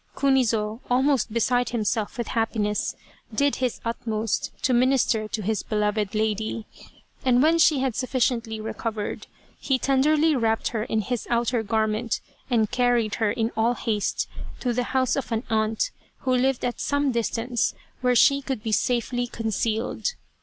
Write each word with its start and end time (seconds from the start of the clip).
Kunizo, 0.15 0.81
almost 0.89 1.31
beside 1.31 1.69
himself 1.69 2.17
with 2.17 2.29
happiness, 2.29 2.95
did 3.31 3.57
his 3.57 3.79
utmost 3.85 4.51
to 4.63 4.73
minister 4.73 5.27
to 5.27 5.43
his 5.43 5.61
beloved 5.61 6.15
lady, 6.15 6.65
and 7.23 7.43
when 7.43 7.59
she 7.59 7.81
had 7.81 7.95
sufficiently 7.95 8.59
recovered, 8.59 9.27
he 9.59 9.77
tenderly 9.77 10.35
wrapped 10.35 10.69
her 10.69 10.81
in 10.85 11.01
his 11.01 11.27
outer 11.29 11.61
garment 11.61 12.19
and 12.49 12.71
carried 12.71 13.13
her 13.21 13.29
in 13.29 13.51
all 13.55 13.75
haste 13.75 14.27
to 14.59 14.73
the 14.73 14.85
house 14.97 15.15
of 15.15 15.31
an 15.31 15.43
aunt, 15.51 15.91
who 16.21 16.31
lived 16.33 16.65
at 16.65 16.79
some 16.81 17.11
distance, 17.11 17.75
where 18.01 18.15
she 18.15 18.41
could 18.41 18.63
be 18.63 18.71
safely 18.71 19.27
concealed. 19.27 20.15